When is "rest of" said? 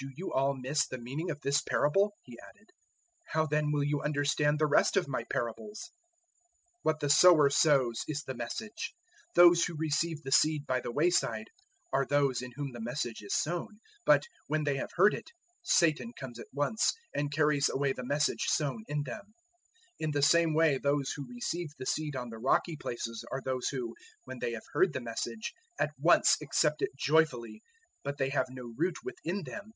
4.66-5.06